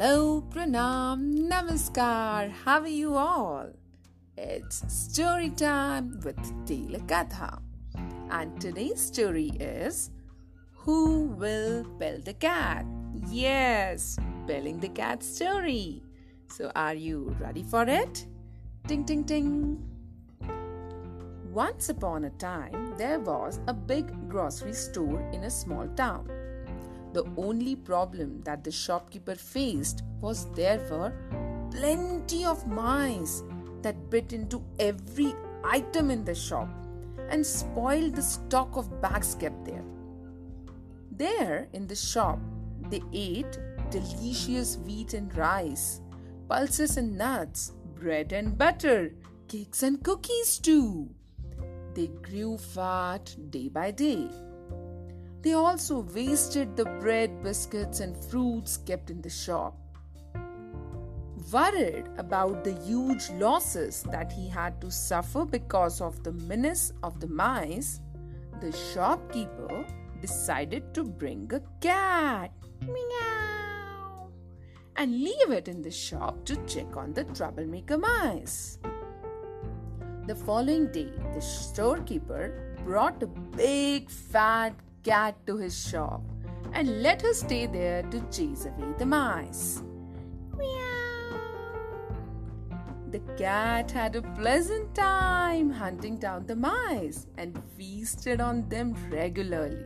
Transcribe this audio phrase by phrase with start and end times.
[0.00, 2.52] Hello, Pranam, Namaskar.
[2.64, 3.66] How are you all?
[4.36, 7.58] It's story time with Telakatha.
[8.30, 10.12] And today's story is
[10.86, 12.86] Who Will Bell the Cat?
[13.26, 14.16] Yes,
[14.46, 16.04] Belling the Cat story.
[16.46, 18.24] So, are you ready for it?
[18.86, 19.82] Ting, ting, ting.
[21.50, 26.37] Once upon a time, there was a big grocery store in a small town.
[27.12, 31.12] The only problem that the shopkeeper faced was there were
[31.70, 33.42] plenty of mice
[33.82, 36.68] that bit into every item in the shop
[37.30, 39.84] and spoiled the stock of bags kept there.
[41.12, 42.38] There in the shop,
[42.90, 43.58] they ate
[43.90, 46.00] delicious wheat and rice,
[46.48, 49.14] pulses and nuts, bread and butter,
[49.48, 51.08] cakes and cookies too.
[51.94, 54.28] They grew fat day by day
[55.42, 59.76] they also wasted the bread, biscuits, and fruits kept in the shop.
[61.52, 67.20] Worried about the huge losses that he had to suffer because of the menace of
[67.20, 68.00] the mice,
[68.60, 69.86] the shopkeeper
[70.20, 74.28] decided to bring a cat meow,
[74.96, 78.78] and leave it in the shop to check on the troublemaker mice.
[80.26, 86.22] The following day, the storekeeper brought a big fat cat to his shop
[86.72, 89.82] and let her stay there to chase away the mice.
[90.56, 91.40] Meow.
[93.10, 99.84] The cat had a pleasant time hunting down the mice and feasted on them regularly.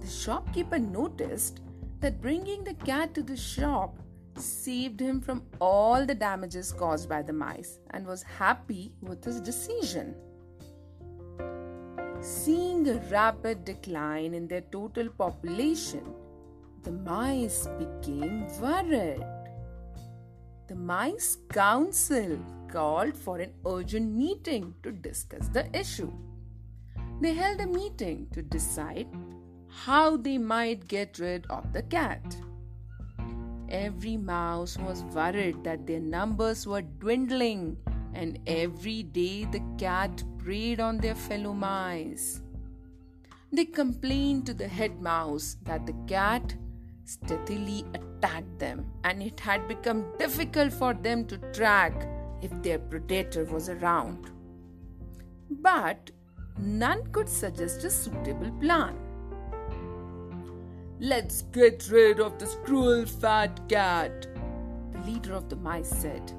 [0.00, 1.60] The shopkeeper noticed
[2.00, 3.96] that bringing the cat to the shop
[4.36, 9.40] saved him from all the damages caused by the mice and was happy with his
[9.40, 10.14] decision.
[12.22, 16.04] Seeing a rapid decline in their total population,
[16.82, 19.24] the mice became worried.
[20.68, 22.38] The mice council
[22.70, 26.12] called for an urgent meeting to discuss the issue.
[27.22, 29.08] They held a meeting to decide
[29.68, 32.36] how they might get rid of the cat.
[33.70, 37.78] Every mouse was worried that their numbers were dwindling
[38.20, 42.42] and every day the cat preyed on their fellow mice.
[43.50, 46.54] They complained to the head mouse that the cat
[47.04, 51.94] stealthily attacked them and it had become difficult for them to track
[52.42, 54.30] if their predator was around.
[55.50, 56.10] But
[56.58, 58.96] none could suggest a suitable plan.
[61.00, 64.26] Let's get rid of this cruel fat cat,
[64.92, 66.30] the leader of the mice said.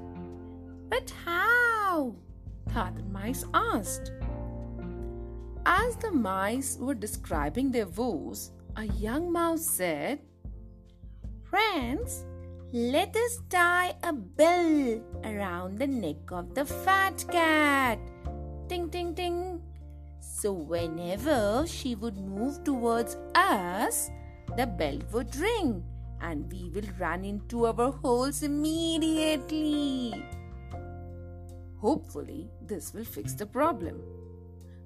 [0.88, 1.41] But how?
[2.72, 4.12] The mice asked.
[5.66, 10.20] As the mice were describing their woes, a young mouse said,
[11.44, 12.24] Friends,
[12.72, 17.98] let us tie a bell around the neck of the fat cat.
[18.68, 19.60] Ting, ting, ting.
[20.20, 24.10] So, whenever she would move towards us,
[24.56, 25.84] the bell would ring
[26.22, 30.24] and we will run into our holes immediately.
[31.82, 34.00] Hopefully, this will fix the problem.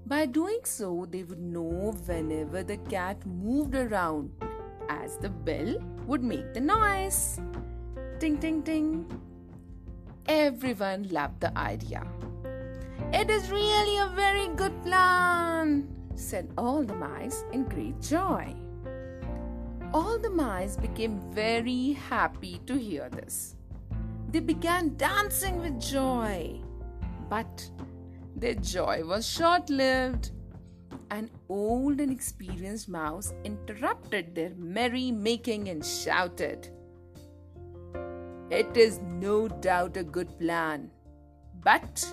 [0.06, 4.30] By doing so, they would know whenever the cat moved around,
[4.88, 5.76] as the bell
[6.06, 7.38] would make the noise.
[8.18, 9.04] Ting, ting, ting.
[10.26, 12.02] Everyone loved the idea.
[13.12, 18.56] It is really a very good plan, said all the mice in great joy.
[19.92, 23.54] All the mice became very happy to hear this.
[24.30, 26.62] They began dancing with joy.
[27.28, 27.70] But
[28.34, 30.30] their joy was short lived.
[31.10, 36.68] An old and experienced mouse interrupted their merry making and shouted,
[38.50, 40.90] It is no doubt a good plan,
[41.62, 42.04] but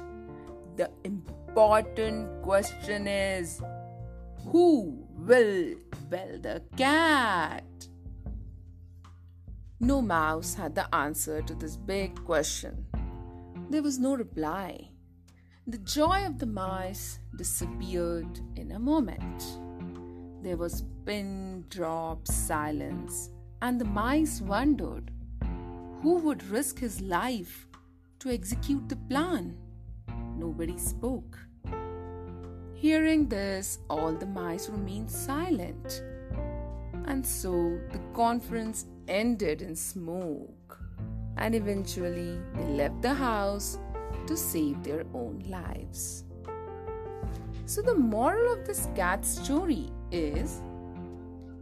[0.75, 3.61] the important question is
[4.51, 5.75] who will
[6.09, 7.63] bell the cat?
[9.79, 12.85] No mouse had the answer to this big question.
[13.69, 14.92] There was no reply.
[15.65, 19.45] The joy of the mice disappeared in a moment.
[20.41, 23.29] There was pin drop silence,
[23.61, 25.09] and the mice wondered
[26.01, 27.65] who would risk his life
[28.19, 29.55] to execute the plan.
[30.37, 31.39] Nobody spoke.
[32.73, 36.03] Hearing this, all the mice remained silent,
[37.05, 40.77] and so the conference ended in smoke.
[41.37, 43.79] And eventually, they left the house
[44.27, 46.25] to save their own lives.
[47.65, 50.61] So, the moral of this cat story is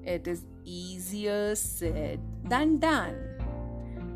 [0.03, 3.15] it is easier said than done.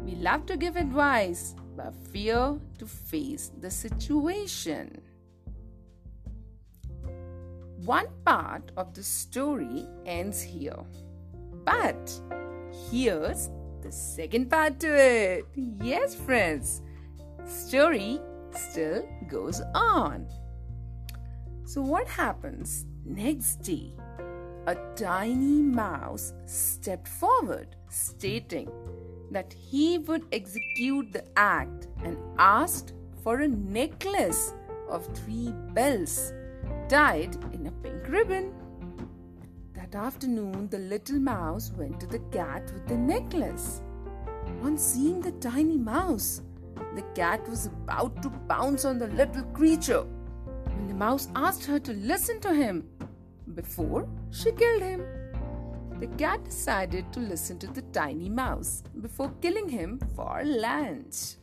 [0.03, 5.01] We love to give advice, but fear to face the situation.
[7.85, 10.83] One part of the story ends here.
[11.63, 12.11] But
[12.89, 13.49] here's
[13.81, 15.45] the second part to it.
[15.81, 16.81] Yes, friends,
[17.45, 18.19] story
[18.57, 20.27] still goes on.
[21.65, 23.93] So, what happens next day?
[24.67, 28.69] A tiny mouse stepped forward, stating
[29.31, 32.93] that he would execute the act and asked
[33.23, 34.53] for a necklace
[34.89, 36.33] of three bells
[36.87, 38.53] tied in a pink ribbon.
[39.73, 43.81] That afternoon, the little mouse went to the cat with the necklace.
[44.61, 46.41] On seeing the tiny mouse,
[46.95, 50.05] the cat was about to pounce on the little creature
[50.65, 52.87] when the mouse asked her to listen to him
[53.53, 55.03] before she killed him.
[55.99, 61.35] The cat decided to listen to the tiny mouse before killing him for lunch.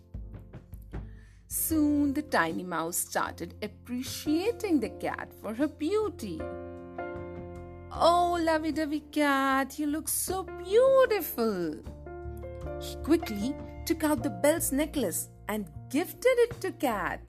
[1.47, 6.41] Soon the tiny mouse started appreciating the cat for her beauty.
[7.95, 11.77] Oh, lovey dovey cat, you look so beautiful.
[12.81, 17.21] He quickly took out the bell's necklace and gifted it to Cat.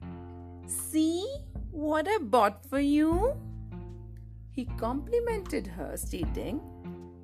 [0.67, 1.25] See
[1.71, 3.35] what I bought for you?
[4.51, 6.61] He complimented her, stating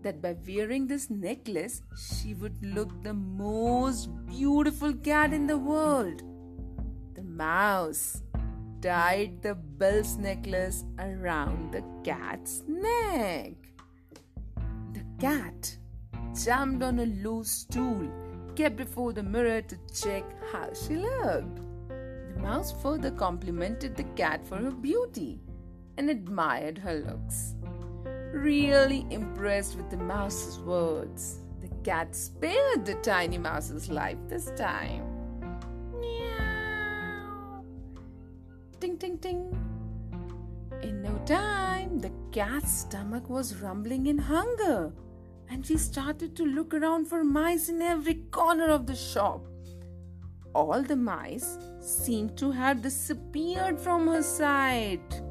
[0.02, 6.24] that by wearing this necklace, she would look the most beautiful cat in the world.
[7.16, 8.24] The mouse
[8.82, 13.54] tied the bell's necklace around the cat's neck.
[14.94, 15.78] The cat
[16.34, 18.10] jumped on a low stool
[18.60, 21.62] kept before the mirror to check how she looked.
[21.88, 25.40] The mouse further complimented the cat for her beauty
[25.98, 27.56] and admired her looks.
[28.34, 35.06] Really impressed with the mouse's words, the cat spared the tiny mouse's life this time.
[35.98, 37.64] Meow.
[38.82, 39.58] Ting ting ting.
[40.82, 44.92] In no time, the cat's stomach was rumbling in hunger
[45.50, 49.46] and she started to look around for mice in every corner of the shop.
[50.54, 55.22] All the mice seemed to have disappeared from her sight.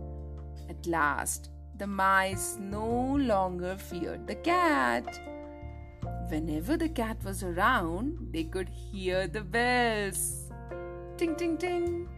[0.69, 5.21] At last, the mice no longer feared the cat.
[6.29, 10.49] Whenever the cat was around, they could hear the bells
[11.19, 12.09] ting ting ting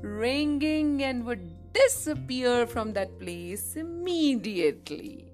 [0.00, 5.32] ringing and would disappear from that place immediately.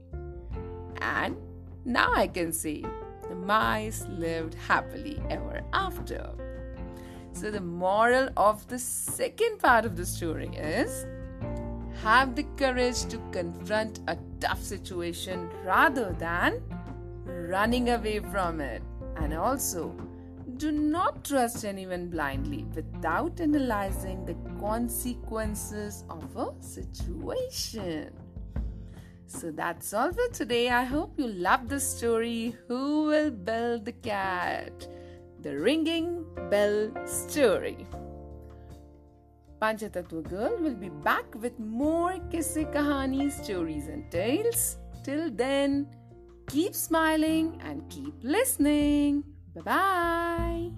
[1.02, 1.36] And
[1.84, 2.84] now I can see
[3.28, 6.30] the mice lived happily ever after.
[7.32, 11.06] So, the moral of the second part of the story is
[12.02, 16.62] have the courage to confront a tough situation rather than
[17.24, 18.82] running away from it.
[19.16, 19.94] And also,
[20.56, 28.10] do not trust anyone blindly without analyzing the consequences of a situation.
[29.30, 30.68] So that's all for today.
[30.70, 34.88] I hope you love the story Who Will Bell the Cat?
[35.40, 37.86] The Ringing Bell Story.
[39.62, 44.78] Panchatattva Girl will be back with more Kisse Kahani stories and tales.
[45.04, 45.86] Till then,
[46.48, 49.22] keep smiling and keep listening.
[49.54, 50.69] Bye bye.